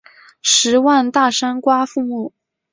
[0.41, 2.33] 十万大山瓜馥木